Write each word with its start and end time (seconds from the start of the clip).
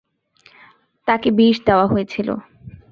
তাকে 1.07 1.29
বিষ 1.37 1.57
দেওয়া 1.67 1.85
হয়েছিল। 1.87 2.29